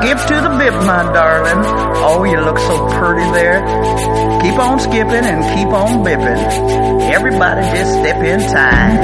[0.00, 1.62] Skip to the bip, my darling.
[2.04, 3.60] Oh, you look so pretty there.
[4.42, 6.40] Keep on skipping and keep on bipping.
[7.10, 9.00] Everybody just step in time.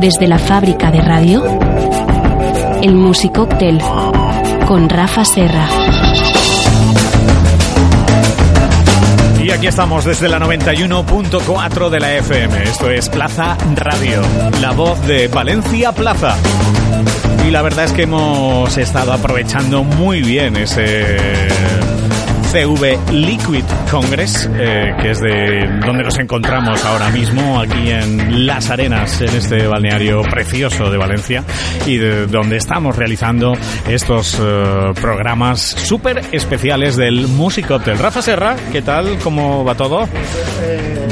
[0.00, 1.42] Desde la fábrica de radio,
[2.82, 3.80] el Musicóctel
[4.68, 5.66] con Rafa Serra.
[9.42, 12.62] Y aquí estamos desde la 91.4 de la FM.
[12.62, 14.20] Esto es Plaza Radio,
[14.60, 16.36] la voz de Valencia Plaza.
[17.46, 21.16] Y la verdad es que hemos estado aprovechando muy bien ese
[22.50, 28.70] CV Liquid Congress, eh, que es de donde nos encontramos ahora mismo, aquí en Las
[28.70, 31.44] Arenas, en este balneario precioso de Valencia,
[31.86, 33.52] y de donde estamos realizando
[33.88, 37.96] estos eh, programas súper especiales del Music Hotel.
[37.98, 39.18] Rafa Serra, ¿qué tal?
[39.22, 40.08] ¿Cómo va todo?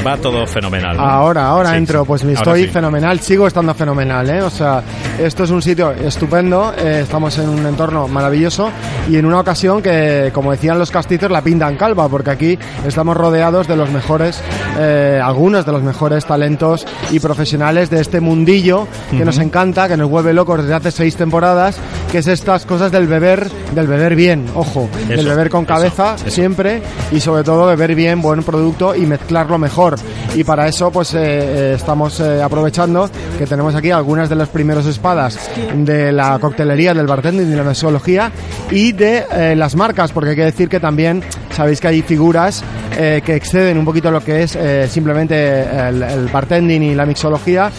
[0.05, 0.97] Va todo fenomenal.
[0.97, 1.03] ¿no?
[1.03, 2.69] Ahora, ahora Sí, entro, pues me estoy sí.
[2.69, 4.41] fenomenal, sigo estando fenomenal, ¿eh?
[4.41, 4.81] O sea,
[5.19, 8.71] esto es un sitio estupendo, eh, estamos en un entorno maravilloso
[9.09, 13.15] y en una ocasión que, como decían los castizos, la pintan calva, porque aquí estamos
[13.15, 14.41] rodeados de los mejores,
[14.77, 19.97] eh, algunos de los mejores talentos y profesionales de este mundillo que nos encanta, que
[19.97, 21.77] nos vuelve locos desde hace seis temporadas,
[22.11, 26.15] que es estas cosas del beber, del beber bien, ojo, del beber con eso, cabeza
[26.15, 26.29] eso.
[26.29, 29.97] siempre y sobre todo beber bien buen producto y mezclarlo mejor
[30.35, 34.49] y para eso pues eh, eh, estamos eh, aprovechando que tenemos aquí algunas de los
[34.49, 38.31] primeros espadas de la coctelería del bartending de la mixología
[38.69, 42.63] y de las marcas porque hay que decir que también sabéis que hay figuras
[42.95, 44.57] que exceden un poquito lo que es
[44.91, 47.71] simplemente el, bartending y la mixología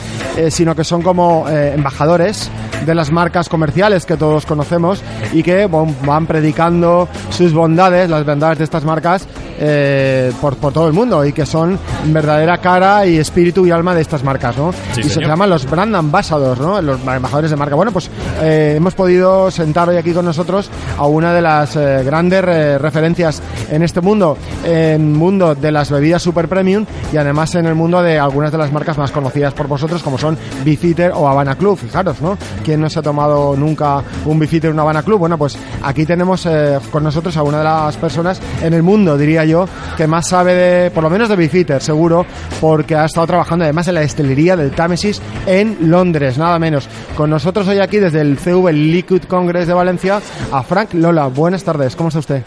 [0.48, 2.50] sino que son como embajadores
[2.86, 8.58] de las marcas comerciales que todos conocemos y que van predicando sus bondades, las bondades
[8.58, 9.26] de estas marcas
[9.60, 13.94] eh, por, por todo el mundo y que son verdadera cara y espíritu y alma
[13.94, 14.72] de estas marcas, ¿no?
[14.92, 16.80] Sí, y se llaman los brand ambassadors, ¿no?
[16.80, 17.74] Los embajadores de marca.
[17.74, 18.10] Bueno, pues
[18.42, 22.78] eh, hemos podido sentar hoy aquí con nosotros a una de las eh, grandes eh,
[22.78, 27.74] referencias en este mundo, en mundo de las bebidas super premium y además en el
[27.74, 31.56] mundo de algunas de las marcas más conocidas por vosotros como son Bifitter o Habana
[31.56, 32.36] Club, fijaros, ¿no?
[32.64, 35.18] ¿Quién no se ha tomado nunca un Bifitter o un Habana Club?
[35.18, 39.16] Bueno, pues aquí tenemos eh, con nosotros a una de las personas en el mundo,
[39.16, 39.49] diría yo,
[39.96, 42.24] que más sabe de, por lo menos de Bifitter, seguro,
[42.60, 46.88] porque ha estado trabajando además en la destilería del Támesis en Londres, nada menos.
[47.16, 50.20] Con nosotros hoy aquí desde el CV Liquid Congress de Valencia
[50.52, 51.26] a Frank Lola.
[51.26, 52.42] Buenas tardes, ¿cómo está usted?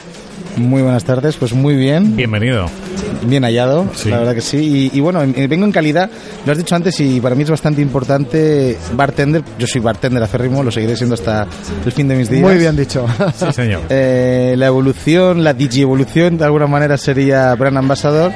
[0.57, 2.67] Muy buenas tardes, pues muy bien, Bienvenido.
[3.25, 4.09] bien hallado, Sí.
[4.09, 4.89] la verdad que sí.
[4.93, 6.09] Y, y bueno, eh, vengo en calidad,
[6.45, 9.41] lo has dicho antes y para mí es bastante importante bartender.
[9.57, 11.47] Yo soy bartender acérrimo, lo seguiré siendo hasta
[11.85, 12.43] el fin de mis días.
[12.43, 13.05] Muy bien dicho.
[13.35, 13.81] Sí, señor.
[13.89, 18.31] Eh, la evolución, la digievolución, de alguna manera sería brand ambassador,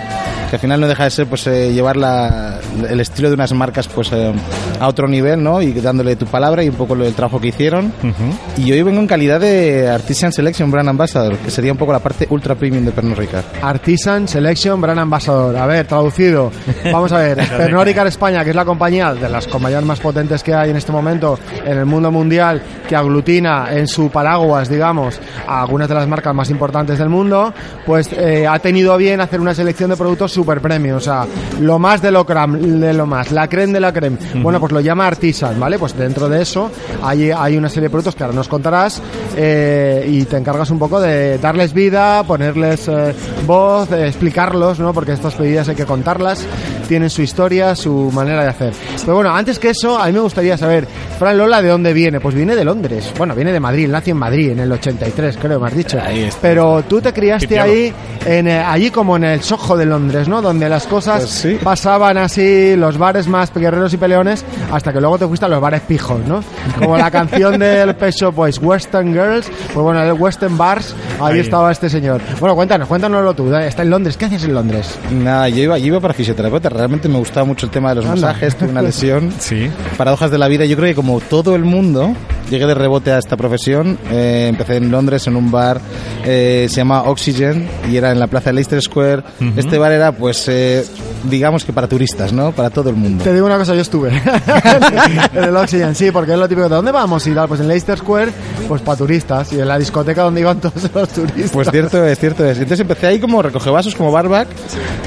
[0.49, 2.59] que al final no deja de ser pues eh, llevar la-
[2.89, 4.31] el estilo de unas marcas pues eh,
[4.79, 5.61] a otro nivel, ¿no?
[5.61, 7.87] Y dándole tu palabra y un poco lo del trabajo que hicieron.
[8.03, 8.61] Ujú.
[8.65, 11.99] Y hoy vengo en calidad de Artisan Selection Brand Ambassador, que sería un poco la
[11.99, 13.45] parte ultra premium de Pernod Ricard.
[13.61, 15.55] Artisan Selection Brand Ambassador.
[15.57, 16.51] A ver, traducido.
[16.91, 17.37] Vamos a ver.
[17.57, 20.77] Pernod Ricard España, que es la compañía de las compañías más potentes que hay en
[20.77, 25.95] este momento en el mundo mundial, que aglutina en su paraguas, digamos, a algunas de
[25.95, 27.53] las marcas más importantes del mundo,
[27.85, 30.97] pues eh, ha tenido a bien hacer una selección de productos super premium.
[30.97, 31.25] O sea,
[31.61, 34.17] lo más de lo creme, de lo más, la creme de la creme.
[34.35, 35.79] Bueno, pues lo llama Artisan, ¿vale?
[35.79, 36.69] Pues dentro de eso
[37.01, 39.01] hay, hay una serie de productos que ahora nos contarás
[39.35, 43.15] eh, y te encargas un poco de darles vida, ponerles eh,
[43.47, 44.93] voz, eh, explicarlos, ¿no?
[44.93, 46.45] Porque estas bebidas hay que contarlas,
[46.87, 48.73] tienen su historia, su manera de hacer.
[49.01, 50.87] Pero bueno, antes que eso, a mí me gustaría saber,
[51.17, 52.19] Fran Lola, ¿de dónde viene?
[52.19, 53.11] Pues viene de Londres.
[53.17, 55.99] Bueno, viene de Madrid, nació en Madrid en el 83, creo, me has dicho.
[56.03, 56.39] Ahí está.
[56.41, 57.91] Pero tú te criaste ahí,
[58.25, 60.41] en, eh, allí como en el Soho de Londres, ¿no?
[60.41, 61.57] Donde las cosas Pues sí.
[61.63, 65.59] pasaban así, los bares más guerreros y peleones, hasta que luego te fuiste a los
[65.59, 66.43] bares pijos, ¿no?
[66.77, 71.39] Como la canción del Pecho Boys, Western Girls, pues bueno, el Western Bars, ahí, Ahí.
[71.39, 72.21] estaba este señor.
[72.39, 74.97] Bueno, cuéntanos, cuéntanoslo tú, está en Londres, ¿qué haces en Londres?
[75.11, 78.05] Nada, yo iba, yo iba para fisioterapeuta, realmente me gustaba mucho el tema de los
[78.05, 78.27] Anda.
[78.27, 79.31] masajes, tuve una lesión.
[79.39, 79.69] Sí.
[79.97, 82.13] Paradojas de la vida, yo creo que como todo el mundo,
[82.49, 85.79] llegué de rebote a esta profesión, eh, empecé en Londres en un bar,
[86.25, 89.23] eh, se llama Oxygen, y era en la plaza de Leicester Square.
[89.55, 90.85] Este bar era, pues, eh,
[91.23, 92.51] digamos que para turistas, ¿no?
[92.51, 93.23] Para todo el mundo.
[93.23, 94.09] Te digo una cosa, yo estuve
[95.33, 97.25] en el Oxygen, sí, porque es lo típico, ¿de dónde vamos?
[97.25, 98.31] Y tal, pues en Leicester Square,
[98.67, 101.51] pues para turistas, y en la discoteca donde iban todos los turistas.
[101.51, 102.57] Pues cierto es, cierto es.
[102.57, 104.49] Entonces empecé ahí como recoge vasos, como barback,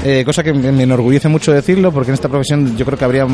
[0.03, 3.05] eh, cosa que me me enorgullece mucho decirlo, porque en esta profesión yo creo que
[3.05, 3.27] habría,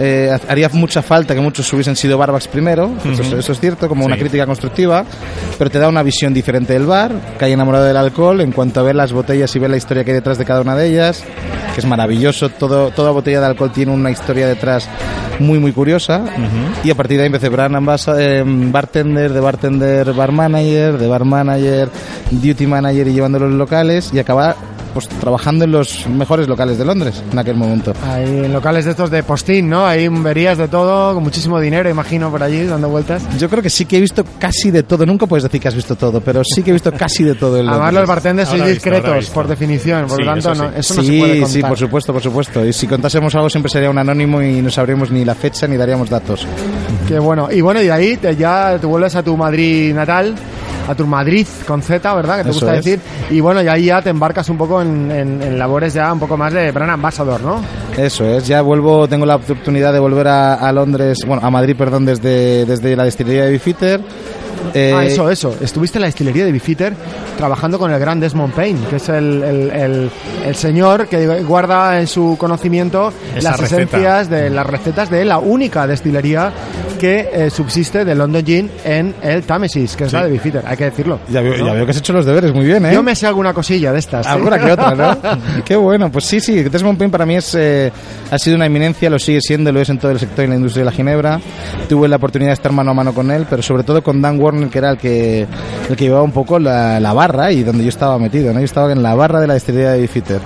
[0.00, 3.88] eh, haría mucha falta que muchos hubiesen sido barbacks primero, eso, es- eso es cierto,
[3.88, 5.04] como una crítica constructiva,
[5.58, 8.80] pero te da una visión diferente del bar, que hay enamorado del alcohol, en cuanto
[8.80, 10.88] a ver las botellas y ver la historia que hay detrás de cada una de
[10.88, 11.24] ellas.
[11.74, 12.50] que es maravilloso.
[12.50, 14.86] Todo, toda botella de alcohol tiene una historia detrás
[15.38, 16.22] muy, muy curiosa.
[16.84, 17.74] Y a partir de ahí empecé brand
[18.18, 21.88] eh, bartender, de bartender, bar manager, de bar manager,
[22.30, 24.54] duty manager y llevando los locales y acabar
[24.92, 27.92] pues trabajando en los mejores locales de Londres en aquel momento.
[28.16, 29.86] En locales de estos de postín, ¿no?
[29.86, 33.22] Ahí verías de todo, con muchísimo dinero, imagino, por allí, dando vueltas.
[33.38, 35.04] Yo creo que sí que he visto casi de todo.
[35.06, 37.58] Nunca puedes decir que has visto todo, pero sí que he visto casi de todo.
[37.58, 39.32] en Además, los bartenders sois discretos, visto.
[39.34, 40.76] por definición, por Sí, lo tanto, eso no, sí.
[40.78, 41.50] eso no sí, se puede contar.
[41.50, 42.64] sí, por supuesto, por supuesto.
[42.66, 45.76] Y si contásemos algo siempre sería un anónimo y no sabríamos ni la fecha ni
[45.76, 46.46] daríamos datos.
[47.08, 47.48] Qué bueno.
[47.50, 50.34] Y bueno, y de ahí te, ya te vuelves a tu Madrid natal,
[50.88, 52.38] a tu Madrid con Z, ¿verdad?
[52.38, 52.84] Que te Eso gusta es.
[52.84, 53.00] decir.
[53.30, 56.18] Y bueno, y ahí ya te embarcas un poco en, en- en labores ya un
[56.20, 57.60] poco más de brand ambassador, ¿no?
[57.96, 61.74] Eso es, ya vuelvo, tengo la oportunidad de volver a, a Londres, bueno, a Madrid,
[61.76, 64.00] perdón, desde, desde la destilería de Bifitter.
[64.74, 65.56] Eh, ah, eso, eso.
[65.60, 66.94] Estuviste en la destilería de Bifitter
[67.36, 70.10] trabajando con el gran Desmond Payne, que es el, el- el-
[70.46, 73.82] el señor que guarda en su conocimiento Esa las receta.
[73.82, 76.52] esencias de las recetas de la única destilería
[77.02, 80.14] que eh, subsiste de London Gin en el Támesis, que es Sí.
[80.16, 81.18] la de Bifitter, hay que decirlo.
[81.28, 82.94] Ya veo, ya veo que has hecho los deberes muy bien, ¿eh?
[82.94, 84.24] Yo me sé alguna cosilla de estas.
[84.24, 84.30] ¿sí?
[84.32, 85.18] Alguna que otra, ¿no?
[85.64, 87.90] Qué bueno, pues sí, sí, Desmond Payne para mí es, eh,
[88.30, 90.54] ha sido una eminencia, lo sigue siendo, lo es en todo el sector y la
[90.54, 91.40] industria de la ginebra.
[91.88, 94.38] Tuve la oportunidad de estar mano a mano con él, pero sobre todo con Dan
[94.40, 95.46] Warner, que era el que,
[95.90, 98.60] el que llevaba un poco la, la barra y donde yo estaba metido, ¿no?
[98.60, 100.40] Yo estaba en la barra de la destilería de Bifitter.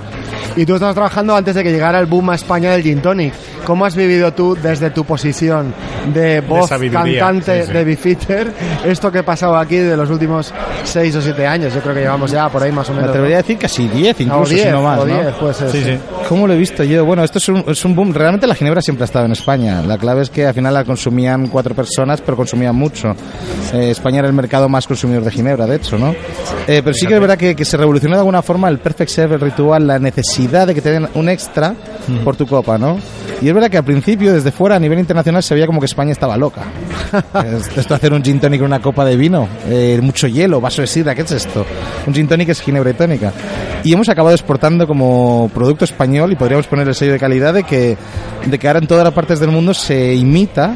[0.55, 3.31] Y tú estabas trabajando antes de que llegara el boom a España del gin tonic.
[3.67, 5.73] ¿Cómo has vivido tú desde tu posición
[6.13, 7.73] de voz sabiduría, cantante sí, sí.
[7.73, 8.53] de Bifitter
[8.85, 10.53] esto que ha pasado aquí de los últimos
[10.85, 11.73] 6 o 7 años?
[11.73, 13.09] Yo creo que llevamos ya por ahí más o Me menos.
[13.09, 14.23] atrevería a decir casi 10 ¿no?
[14.35, 15.21] incluso, 10, si no más, o ¿no?
[15.21, 15.97] 10, puede ser, Sí, sí.
[16.29, 17.03] ¿Cómo lo he visto yo?
[17.03, 18.13] Bueno, esto es un, es un boom.
[18.13, 19.81] Realmente la ginebra siempre ha estado en España.
[19.81, 23.15] La clave es que al final la consumían cuatro personas, pero consumían mucho.
[23.73, 26.11] Eh, España era el mercado más consumidor de ginebra, de hecho, ¿no?
[26.67, 29.09] Eh, pero sí que es verdad que, que se revolucionó de alguna forma el perfect
[29.11, 31.75] serve, el ritual, la necesidad de que te den un extra
[32.23, 32.97] por tu copa, ¿no?
[33.41, 35.85] Y es verdad que al principio, desde fuera, a nivel internacional, se veía como que
[35.87, 36.61] España estaba loca.
[37.45, 40.59] Es- esto de hacer un gin tonic con una copa de vino, eh, mucho hielo,
[40.61, 41.65] vaso de sidra, ¿qué es esto?
[42.05, 43.31] Un gin tonic es ginebra y tónica.
[43.83, 47.63] Y hemos acabado exportando como producto español y podríamos poner el sello de calidad de
[47.63, 47.97] que,
[48.45, 50.75] de que ahora en todas las partes del mundo se imita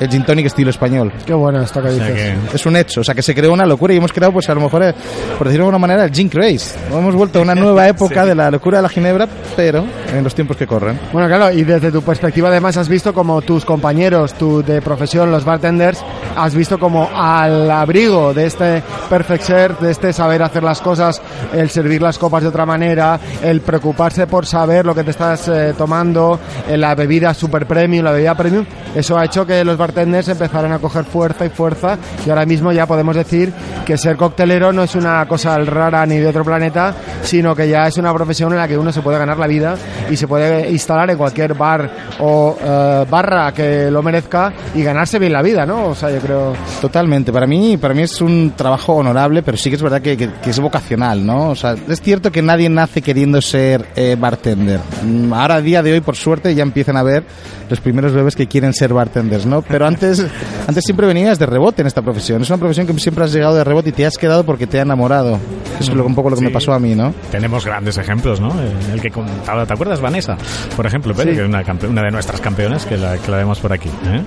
[0.00, 1.12] el gin tonic estilo español.
[1.26, 2.06] Qué bueno esto que O dices.
[2.06, 2.14] sea
[2.50, 4.48] que- Es un hecho, o sea que se creó una locura y hemos creado, pues
[4.48, 4.94] a lo mejor, eh,
[5.38, 6.78] por decirlo de alguna manera, el gin craze.
[6.90, 9.26] Hemos vuelto a una nueva época de la locura de la ginebra,
[9.56, 9.84] pero
[10.14, 10.98] en los tiempos que corren.
[11.12, 15.30] Bueno, claro, y desde tu perspectiva además has visto como tus compañeros, tu de profesión,
[15.30, 16.02] los bartenders,
[16.36, 21.20] has visto como al abrigo de este perfect serve, de este saber hacer las cosas,
[21.52, 25.48] el servir las copas de otra manera, el preocuparse por saber lo que te estás
[25.48, 26.38] eh, tomando,
[26.68, 28.64] eh, la bebida super premium, la bebida premium,
[28.94, 32.72] eso ha hecho que los bartenders empezaran a coger fuerza y fuerza y ahora mismo
[32.72, 33.52] ya podemos decir
[33.84, 37.88] que ser coctelero no es una cosa rara ni de otro planeta, sino que ya
[37.88, 39.76] es una profesión en la que uno se puede ganar la vida
[40.10, 41.90] y se puede instalar en cualquier bar
[42.20, 45.86] o eh, barra que lo merezca y ganarse bien la vida, ¿no?
[45.86, 46.52] O sea, yo creo...
[46.80, 47.32] Totalmente.
[47.32, 50.60] Para mí, para mí es un trabajo honorable, pero sí que es verdad que, es
[50.60, 51.50] vocacional, ¿no?
[51.50, 54.80] O sea, es cierto que nadie nace queriendo ser eh, bartender.
[55.04, 57.24] Mm, Ahora, a día de hoy, por suerte, ya empiezan a ver
[57.68, 59.62] los primeros bebés que quieren ser bartenders, ¿no?
[59.62, 60.24] Pero antes,
[60.66, 62.42] antes siempre venías de rebote en esta profesión.
[62.42, 64.78] Es una profesión que siempre has llegado de rebote y te has quedado porque te
[64.78, 65.38] ha enamorado.
[65.82, 66.46] Eso es lo- un poco lo que Sí.
[66.46, 67.14] me pasó a mí, ¿no?
[67.30, 68.52] Tenemos grandes ejemplos, ¿no?
[68.92, 70.36] El que contaba, ¿te acuerdas, Vanessa?
[70.76, 71.22] Por ejemplo, Sí.
[71.24, 73.88] que es una, una de nuestras campeonas que la, que la vemos por aquí.
[73.88, 74.22] ¿eh?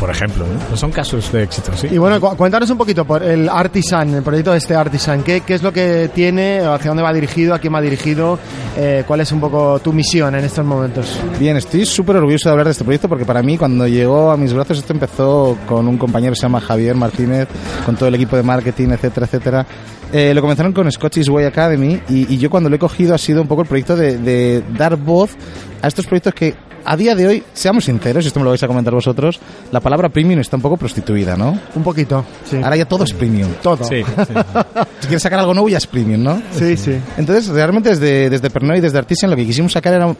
[0.00, 0.76] Por ejemplo, ¿no?
[0.76, 1.88] son casos de éxito, sí.
[1.90, 5.40] Y bueno, cu- cuéntanos un poquito por el Artisan, el proyecto de este Artisan, ¿qué,
[5.40, 8.38] qué es lo que tiene, hacia dónde va dirigido, a quién va dirigido,
[8.76, 11.18] eh, cuál es un poco tu misión en estos momentos?
[11.38, 14.36] Bien, estoy súper orgulloso de hablar de este proyecto porque para mí cuando llegó a
[14.36, 17.48] mis brazos esto empezó con un compañero que se llama Javier Martínez,
[17.84, 19.66] con todo el equipo de marketing, etcétera, etcétera.
[20.12, 23.18] Eh, lo comenzaron con Scottish Way Academy y, y yo cuando lo he cogido ha
[23.18, 25.36] sido un poco el proyecto de, de dar voz
[25.82, 28.62] a estos proyectos que a día de hoy, seamos sinceros, y esto me lo vais
[28.62, 29.38] a comentar vosotros,
[29.70, 31.58] la palabra premium está un poco prostituida, ¿no?
[31.74, 32.56] Un poquito, sí.
[32.56, 33.50] Ahora ya todo es premium.
[33.62, 33.84] Todo.
[33.84, 34.34] Sí, sí.
[35.00, 36.42] Si quieres sacar algo nuevo ya es premium, ¿no?
[36.52, 36.98] Sí, sí.
[37.18, 40.14] Entonces, realmente desde, desde Pernod y desde Artisan lo que quisimos sacar era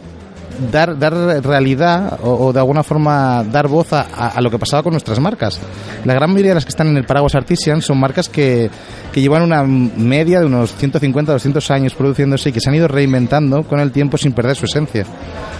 [0.71, 1.13] dar, dar
[1.43, 5.59] realidad o, de alguna forma dar voz a lo que pasaba con nuestras marcas.
[6.05, 8.69] La gran mayoría de las que están en el paraguas Artisan son marcas que,
[9.11, 12.87] que llevan una media de unos 150, 200 años produciéndose y que se han ido
[12.87, 15.05] reinventando con el tiempo sin perder su esencia.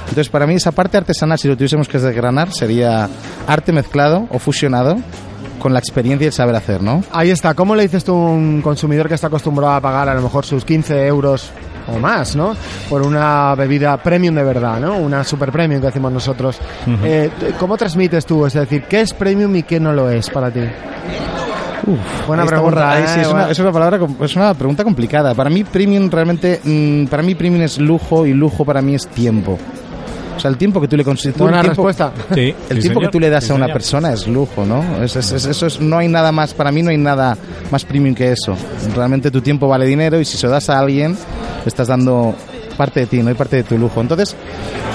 [0.02, 3.10] Entonces, para mí esa parte artesanal, si lo tuviésemos que desgranar, sería
[3.48, 4.98] arte mezclado o fusionado
[5.60, 7.04] con la experiencia y el saber hacer, ¿no?
[7.12, 7.54] Ahí está.
[7.54, 10.46] ¿Cómo le dices tú a un consumidor que está acostumbrado a pagar a lo mejor
[10.46, 11.52] sus 15 euros
[11.96, 12.56] o más, ¿no?
[12.90, 14.98] Por una bebida premium de verdad, ¿no?
[14.98, 16.58] Una super premium que decimos nosotros.
[17.04, 17.30] Eh,
[17.60, 18.46] ¿Cómo transmites tú?
[18.46, 20.62] Es decir, ¿qué es premium y qué no lo es para ti?
[22.28, 23.08] Buena Ahí estamos, pregunta, ahí ¿eh?
[23.08, 25.34] sí, es, una, Buena- es una palabra, es una pregunta complicada.
[25.34, 29.08] Para mí premium realmente, mm, para mí premium es lujo y lujo para mí es
[29.08, 29.58] tiempo.
[30.36, 31.42] O sea, el tiempo que tú le consideras.
[31.42, 32.12] Buena respuesta.
[32.34, 33.02] Sí, El sí, tiempo señor.
[33.04, 33.74] que tú le das Sí, a una señor.
[33.74, 35.04] persona es lujo, ¿no?
[35.04, 37.36] Es- es- es- eso es, no hay nada más, para mí no hay nada
[37.72, 38.56] más premium que eso.
[38.96, 41.18] Realmente tu tiempo vale dinero y si se lo das a alguien,
[41.66, 42.36] estás dando
[42.78, 44.02] parte de ti, no hay parte de tu lujo.
[44.02, 44.36] Entonces,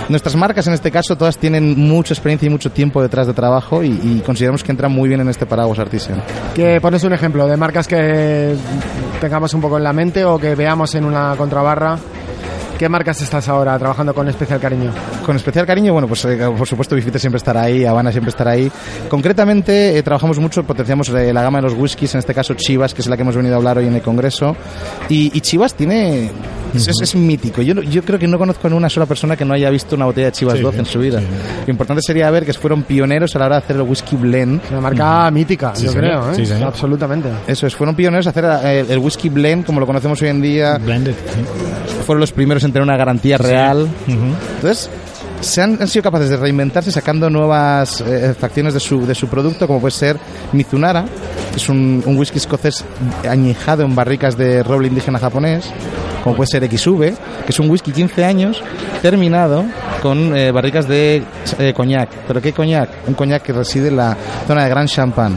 [0.09, 3.83] nuestras marcas en este caso todas tienen mucha experiencia y mucho tiempo detrás de trabajo
[3.83, 6.23] y, y consideramos que entran muy bien en este paraguas artisan.
[6.55, 8.55] Que pones un ejemplo de marcas que
[9.21, 11.99] tengamos un poco en la mente o que veamos en una contrabarra.
[12.79, 14.91] ¿Qué marcas estás ahora trabajando con especial cariño?
[15.25, 18.51] Con especial cariño, bueno, pues eh, por supuesto Bifite siempre estará ahí, Habana siempre estará
[18.51, 18.71] ahí.
[19.09, 22.93] Concretamente eh, trabajamos mucho, potenciamos eh, la gama de los whiskies, en este caso Chivas,
[22.93, 24.57] que es la que hemos venido a hablar hoy en el Congreso.
[25.09, 26.31] Y, y Chivas tiene...
[26.75, 27.63] Es, es- es mítico.
[27.63, 30.07] Yo, yo creo que no conozco a una sola persona que no haya visto una
[30.07, 31.21] botella de Chivas Sí, 12 en su vida.
[31.21, 31.27] sí.
[31.67, 34.61] Lo importante sería ver que fueron pioneros a la hora de hacer el whisky blend.
[34.73, 36.05] Una marca mítica, Sí, yo señor.
[36.05, 36.35] creo, ¿eh?
[36.35, 36.67] Sí, señor.
[36.69, 37.29] Absolutamente.
[37.47, 40.43] Eso es, fueron pioneros a hacer eh, el whisky blend como lo conocemos hoy en
[40.43, 40.79] día.
[40.79, 41.15] Blended.
[42.05, 42.07] Sí.
[42.07, 43.89] Fueron los primeros en tener una garantía real.
[44.07, 44.35] Ujú.
[44.57, 44.91] Entonces,
[45.41, 49.29] se han, han sido capaces de reinventarse sacando nuevas eh, facciones de su, de su
[49.29, 50.17] producto, como puede ser
[50.53, 51.05] Mizunara,
[51.51, 52.85] que es un, un whisky escocés
[53.29, 55.71] añejado en barricas de roble indígena japonés,
[56.23, 57.01] como puede ser XV,
[57.45, 58.63] que es un whisky 15 años
[59.03, 59.65] terminado
[60.03, 61.23] con eh, barricas de
[61.59, 62.09] eh, coñac.
[62.27, 62.89] ¿Pero qué coñac?
[63.07, 65.37] Un coñac que reside en la zona de Gran Champagne.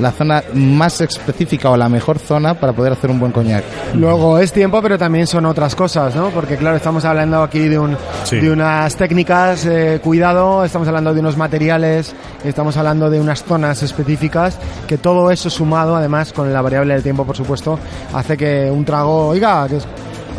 [0.00, 3.64] La zona más específica o la mejor zona para poder hacer un buen coñac.
[3.94, 6.28] Luego es tiempo, pero también son otras cosas, ¿no?
[6.30, 8.36] Porque claro, estamos hablando aquí de, un, Sí.
[8.40, 13.82] de unas técnicas, eh, cuidado, estamos hablando de unos materiales, estamos hablando de unas zonas
[13.82, 17.78] específicas, que todo eso sumado, además, con la variable del tiempo, por supuesto,
[18.12, 19.86] hace que un trago, oiga, que es,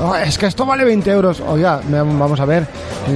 [0.01, 2.66] oh, es que esto vale 20 euros, oiga, vamos a ver,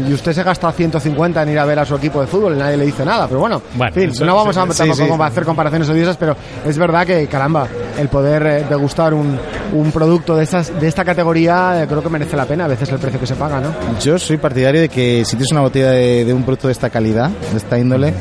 [0.08, 2.58] y usted se gasta 150 en ir a ver a su equipo de fútbol y
[2.60, 5.16] nadie le dice nada, pero bueno, Bueno, en fin, eso- no vamos a sí, tampoco
[5.16, 5.22] sí.
[5.22, 6.36] a hacer comparaciones odiosas, pero
[6.66, 9.38] es verdad que, caramba, el poder eh, degustar un,
[9.74, 12.90] un producto de, estas, de esta categoría eh, creo que merece la pena a veces
[12.90, 13.70] el precio que se paga, ¿no?
[14.02, 16.90] Yo soy partidario de que si tienes una botella de, de un producto de esta
[16.90, 18.14] calidad, de esta índole,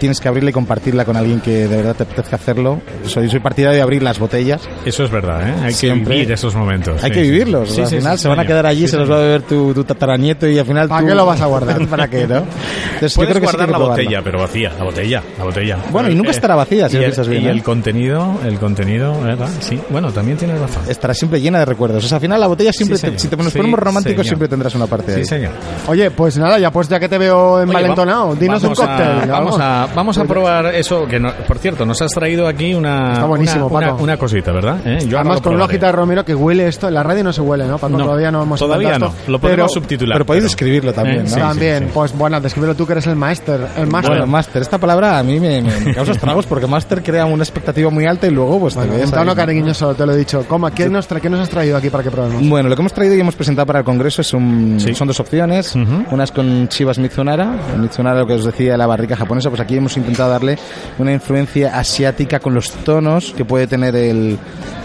[0.00, 2.80] tienes que abrirla y compartirla con alguien que de verdad te apetezca hacerlo.
[3.06, 4.60] Soy, soy partidario de abrir las botellas.
[4.84, 5.54] Eso es verdad, ¿eh?
[5.62, 6.14] Hay Siempre.
[6.14, 7.02] que vivir esos momentos.
[7.04, 7.30] Hay sí, que sí.
[7.30, 7.70] vivirlos.
[7.70, 9.20] Sí, al sí, final sí, se van a quedar allí, Sí, se los va a
[9.20, 11.86] beber tu, tu tataranieto y al final ¿Para tú- qué lo vas a guardar?
[11.86, 12.36] ¿Para qué, no?
[12.94, 14.02] Entonces, yo Puedes creo que sí guardar que la probarlo.
[14.02, 15.78] botella, pero vacía, la botella, la botella.
[15.90, 17.50] Bueno, y nunca Eh, estará vacía, si y lo piensas bien, Y ¿eh?
[17.50, 19.48] el contenido, el contenido, ¿verdad?
[19.60, 20.82] Sí, bueno, también tiene razón.
[20.88, 22.04] Estará siempre llena de recuerdos.
[22.04, 24.16] O sea, al final la botella siempre, Sí, te- si te nos Sí, ponemos románticos,
[24.24, 24.26] señor.
[24.26, 25.40] siempre tendrás una parte de Sí, ahí.
[25.40, 25.52] señor.
[25.88, 28.86] Oye, pues nada, ya pues ya que te veo envalentonado, va- dinos un vamos a-
[28.86, 29.28] cóctel.
[29.28, 29.32] ¿no?
[29.32, 33.12] vamos a, vamos a probar eso, que no- por cierto, nos has traído aquí una,
[33.12, 34.02] Está buenísimo, una, una- Paco.
[34.04, 34.78] una cosita, ¿verdad?
[34.86, 34.98] ¿Eh?
[35.06, 37.66] Yo Además con una de romero que huele esto, en la radio no se huele,
[37.66, 37.96] ¿no, Paco?
[37.96, 39.06] No, todavía no hemos todavía no.
[39.06, 40.14] esto, Lo podemos pero- subtitular.
[40.16, 41.28] pero podéis escribirlo también, ¿no?
[41.28, 41.90] Sí, sí, También, sí.
[41.94, 44.10] pues bueno, descríbelo tú que eres el máster, el máster.
[44.10, 47.42] Bueno, Master, esta palabra a mí me, me- me causa estragos porque Master crea una
[47.42, 50.44] expectativa muy alta y luego pues Bueno, te ves tono cariñoso, te lo he dicho.
[50.48, 52.46] Coma, ¿qué, nos tra- ¿Qué nos has traído aquí para que probemos?
[52.48, 54.94] Bueno, lo que hemos traído y hemos presentado para el Congreso es un- Sí.
[54.94, 55.74] son dos opciones.
[55.74, 56.04] Ujú.
[56.10, 57.54] Una es con Chivas Mizunara.
[57.78, 59.48] Mizunara, lo que os decía, la barrica japonesa.
[59.50, 60.58] Pues aquí hemos intentado darle
[60.98, 64.38] una influencia asiática con los tonos que puede tener el,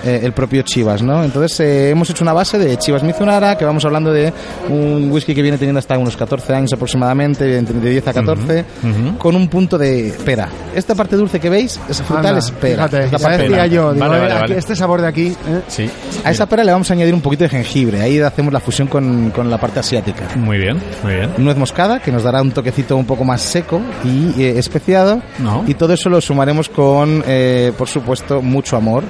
[0.05, 1.23] eh, el propio Chivas, ¿no?
[1.23, 4.31] Entonces eh, hemos hecho una base de Chivas Mizunara, que vamos hablando de
[4.69, 9.17] un whisky que viene teniendo hasta unos 14 años aproximadamente, de 10 a 14, ujú.
[9.17, 10.47] con un punto de pera.
[10.73, 12.87] Esta parte dulce que veis, esa frutal Anda, es pera.
[12.87, 13.65] Fíjate, la parte blanca.
[13.67, 14.57] yo, digo, Vale, vale, aquí- vale.
[14.57, 15.61] este sabor de aquí, ¿eh?
[15.67, 15.89] Sí.
[16.23, 18.01] A esa pera le vamos a añadir un poquito de jengibre.
[18.01, 20.27] Ahí hacemos la fusión con, con la parte asiática.
[20.35, 21.31] Muy bien, muy bien.
[21.37, 25.21] Nuez moscada, que nos dará un toquecito un poco más seco y eh, especiado.
[25.39, 25.63] No.
[25.67, 29.03] Y todo eso lo sumaremos con, eh, por supuesto, mucho amor,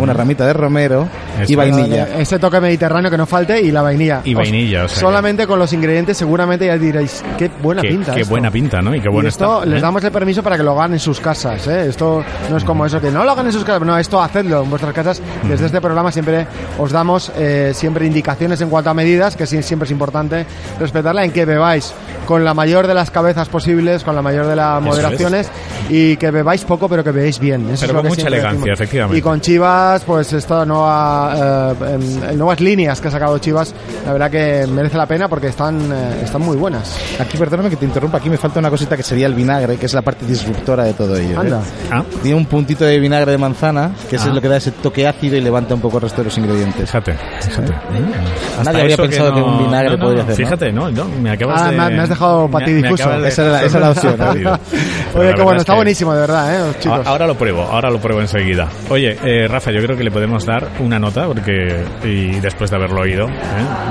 [0.00, 1.08] una ramita de romero
[1.40, 2.04] Eso y vainilla.
[2.06, 4.20] Vale, Ese toque mediterráneo que no falte y la vainilla.
[4.24, 8.14] Y vainilla, o sea Solamente con los ingredientes seguramente ya diréis, qué buena Qué, pinta
[8.14, 8.30] qué esto.
[8.30, 8.94] buena pinta, ¿no?
[8.94, 9.66] Y qué Y bueno esto está.
[9.70, 9.82] les ¿eh?
[9.82, 11.86] damos el permiso para que lo hagan en sus casas, ¿eh?
[11.88, 14.62] Esto no es como eso que no lo hagan en sus casas, no, esto hacedlo
[14.62, 15.22] en vuestras casas.
[15.48, 16.46] Desde este programa siempre
[16.78, 20.44] os damos eh, siempre indicaciones en cuanto a medidas, que sí- siempre es importante
[20.80, 21.92] respetarla, en que bebáis
[22.26, 25.48] con la mayor de las cabezas posibles, con la mayor de las moderaciones
[25.88, 27.70] y que bebáis poco pero que bebéis bien.
[27.70, 28.80] Eso Pero es lo con que mucha elegancia, decimos.
[28.80, 29.18] efectivamente.
[29.18, 34.30] Y con Chivas, pues esta nueva, eh, nuevas líneas que ha sacado Chivas, la verdad
[34.30, 36.98] que merece la pena porque están, eh, están muy buenas.
[37.20, 39.86] Aquí, perdóname que te interrumpa, aquí me falta una cosita que sería el vinagre, que
[39.86, 41.34] es la parte disruptora de todo ello.
[41.34, 41.38] ¿eh?
[41.38, 41.60] Anda.
[41.90, 44.20] Ah, Tiene un puntito de vinagre de manzana, que Ah.
[44.20, 46.38] es lo que da ese toque ácido y levanta un poco el resto de los
[46.38, 46.90] ingredientes.
[46.90, 47.72] fíjate, fíjate.
[47.72, 50.44] Hasta Nadie habría pensado que un vinagre no, no, podría hacer, ¿no?
[50.46, 51.76] Fíjate, no, no, me acabas Ah, de...
[51.76, 53.02] me- me has dejado pa' ti me- me difuso.
[53.04, 54.30] acabas de Esa era esa era la opción, ¿no?
[55.20, 57.06] Oye, bueno, es está que- buenísimo, de verdad, ¿eh, chicos?
[57.06, 58.68] Ahora lo pruebo, ahora lo pruebo enseguida.
[58.90, 62.76] Oye, eh, Rafa, yo creo que le podemos dar una nota porque y después de
[62.76, 63.32] haberlo oído, ¿eh?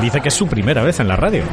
[0.02, 1.44] dice que es su primera vez en la radio.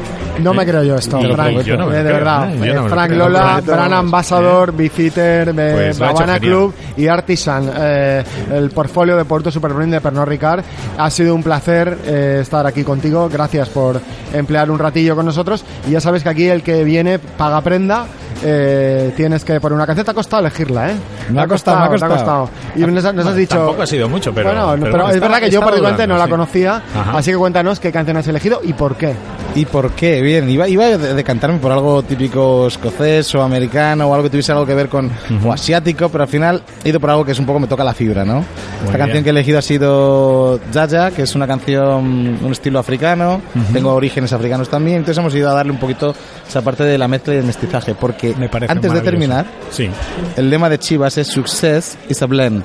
[0.41, 1.67] No me creo yo esto, Yo Frank.
[1.76, 2.55] no me eh, de verdad.
[2.55, 2.57] ¿eh?
[2.59, 3.19] Yo Eh, no Frank creo.
[3.19, 3.99] Lola, Brand vamos.
[3.99, 6.41] Ambassador, Visiter, eh, Pues Habana.
[6.41, 7.71] Club y Artisan.
[7.76, 10.64] eh, el portfolio de Puerto Superbrand de Pernod Ricard.
[10.97, 13.29] Ha sido un placer eh, estar aquí contigo.
[13.31, 14.00] Gracias por
[14.33, 15.67] emplear un ratillo con nosotros.
[15.87, 18.07] Y ya sabes que aquí el que viene paga prenda.
[18.45, 20.05] eh, tienes que poner una canción.
[20.07, 20.95] Te ha costado elegirla, ¿eh?
[21.31, 22.49] Me ha costado, me ha costado.
[22.75, 23.57] Y nos, has- nos has dicho.
[23.57, 24.50] Tampoco ha sido mucho, pero.
[24.76, 26.31] bueno, es verdad que yo particularmente no la sí.
[26.31, 26.83] conocía.
[26.95, 27.19] Ajá.
[27.19, 29.14] Así que cuéntanos qué canción has elegido y por qué.
[29.54, 30.23] ¿Y por qué?
[30.23, 34.30] Bien, iba, iba a de- decantarme por algo típico escocés o americano o algo que
[34.30, 35.11] tuviese algo que ver con
[35.44, 37.85] o asiático, pero al final he ido por algo que es un poco me toca
[37.85, 38.38] la fibra, ¿no?
[38.80, 38.99] Esta bien.
[38.99, 43.42] canción que he elegido ha sido Jaja, que es una canción, un estilo africano,
[43.75, 46.14] tengo orígenes africanos también, entonces hemos ido a darle un poquito
[46.49, 49.90] esa parte de la mezcla y el mestizaje, porque Me antes de terminar, Sí.
[50.35, 52.64] el lema de Chivas es Success is a blend.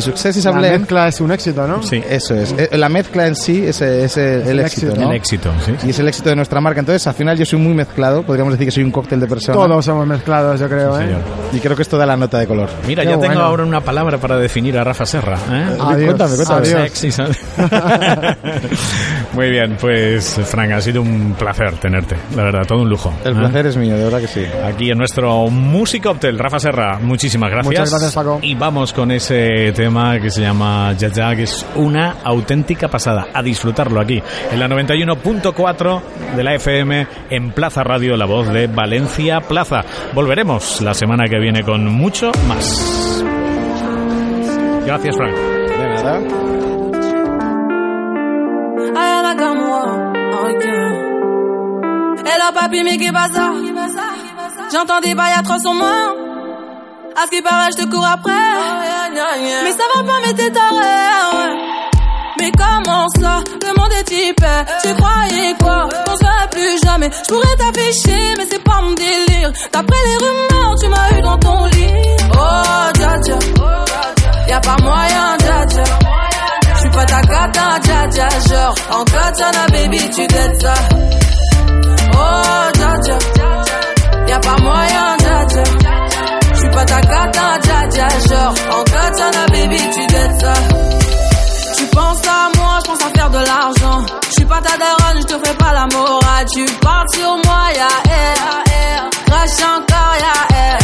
[0.00, 1.82] Y Success is a La blend, mezcla es un éxito, ¿no?
[1.82, 2.02] Sí.
[2.08, 2.52] eso es.
[2.56, 5.00] Eh, La mezcla en sí es, es el, el el éxito, éxito.
[5.04, 5.10] ¿no?
[5.10, 5.72] El éxito, sí.
[5.86, 6.80] Y es el éxito de nuestra marca.
[6.80, 8.22] Entonces, al final yo soy muy mezclado.
[8.22, 9.60] Podríamos decir que soy un cóctel de personas.
[9.60, 11.04] Todos somos mezclados, yo creo, ¿eh?
[11.04, 11.20] Señor.
[11.52, 12.68] Y creo que esto da la nota de color.
[12.86, 15.36] Mira, Qué ya tengo ahora una palabra para definir a Rafa Serra.
[15.50, 15.76] ¿eh?
[15.80, 16.60] Adiós, Cuéntame, cuéntame.
[16.66, 16.80] adiós.
[16.82, 17.38] Sexy, ¿sabes?
[19.32, 23.12] Muy bien, pues Frank, ha sido un placer tenerte, la verdad, todo un lujo.
[23.24, 23.38] El ¿eh?
[23.38, 24.44] placer es mío, de verdad que sí.
[24.64, 27.66] Aquí en nuestro Música Hotel, Rafa Serra, muchísimas gracias.
[27.70, 28.38] Muchas gracias, Paco.
[28.42, 29.89] Y vamos con ese tema
[30.20, 33.26] que se llama Ya Ya, que es una auténtica pasada.
[33.34, 36.02] A disfrutarlo aquí, en la 91.4
[36.36, 39.80] de la FM, en Plaza Radio, la voz de Valencia Plaza.
[40.14, 43.24] Volveremos la semana que viene con mucho más.
[44.86, 45.34] Gracias, Frank.
[45.34, 46.20] De nada.
[52.22, 53.10] Hello papi, mais qui?
[54.70, 56.19] J'entends des bails atroces.
[57.16, 58.32] À ce qui paraît, je te cours après.
[58.32, 61.56] Mais ça va pas, mais t'es taré.
[62.38, 63.42] Mais comment ça?
[63.66, 64.64] Le monde est hyper.
[64.82, 65.88] Tu croyais quoi?
[66.08, 67.10] On se verrait plus jamais.
[67.10, 69.52] Je pourrais t'afficher, mais c'est pas mon délire.
[69.72, 72.16] D'après les rumeurs, tu m'as eu dans ton lit.
[72.32, 73.38] Oh, dja dja.
[74.48, 75.84] Y'a pas moyen, dja dja.
[76.74, 80.74] Je suis pas ta cata, dja dja, genre En katana, baby, tu t'aides ça
[82.14, 83.18] Oh, dja dja
[84.28, 85.16] Y'a pas moyen,
[86.86, 90.52] pas ta dja genre En baby, tu t'aides ça
[91.76, 95.20] Tu penses à moi, je pense à faire de l'argent Je suis pas ta daronne,
[95.20, 100.56] je te fais pas la morale Tu parles sur moi, y'a air Crash encore, y'a
[100.56, 100.78] air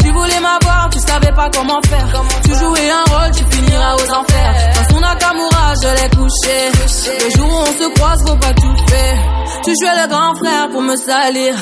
[0.00, 2.24] tu voulais m'avoir, tu savais pas comment faire.
[2.42, 4.54] Tu jouais un rôle, tu finiras aux enfers.
[4.74, 7.24] Dans son Nakamura, je l'ai couché.
[7.24, 9.18] Le jour où on se croise, faut pas tout faire.
[9.64, 11.56] Tu jouais le grand frère pour me salir.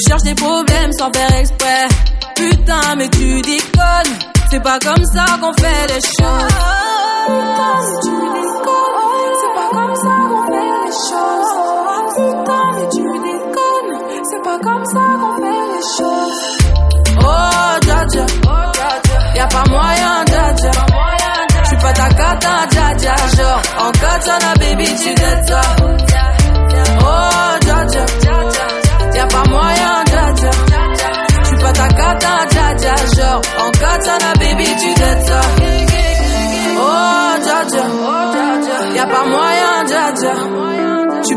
[0.00, 1.88] Tu cherches des problèmes sans faire exprès.
[2.34, 4.18] Putain, mais tu déconnes.
[4.50, 6.54] C'est pas comme ça qu'on fait les choses.
[7.26, 9.34] Putain, mais tu déconnes.
[9.40, 11.52] C'est pas comme ça qu'on fait les choses.
[12.16, 13.94] Putain, mais tu déconnes.
[14.30, 16.40] C'est pas comme ça qu'on fait les choses.
[17.18, 18.26] Oh, dja dja.
[19.34, 20.70] Y'a pas moyen, dja dja.
[21.64, 23.14] J'suis pas ta cata, dja dja.
[23.36, 25.39] Genre, en katana, baby, tu t'aides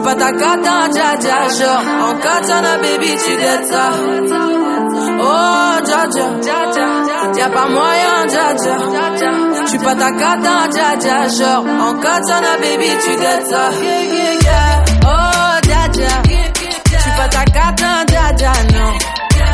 [0.03, 1.37] pas ta cata, dja dja.
[1.57, 3.85] Genre, en katana, baby, tu t'aides ça.
[5.19, 6.25] Oh, dja dja,
[7.37, 8.75] y'a pas moyen, dja dja.
[9.65, 11.27] J'suis pas ta cata, dja dja.
[11.37, 13.69] Genre, en katana, baby, tu t'aides ça.
[15.05, 16.13] Oh, dja dja,
[16.99, 18.91] j'suis pas ta cata, dja dja, non.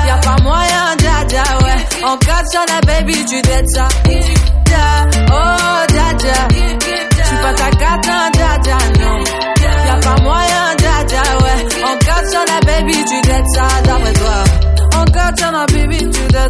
[0.07, 1.79] Y'a pas moyen, dja dja, ouais.
[2.03, 3.41] En katana, baby, tu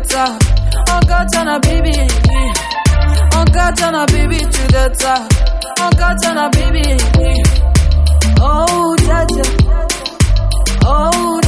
[0.10, 0.42] top.
[0.90, 1.94] Oh God, turn a baby.
[3.34, 5.32] Oh God, turn a baby to the top.
[5.80, 6.98] Oh God, turn a baby.
[8.42, 9.46] Oh, Jaja.
[10.86, 11.40] Oh,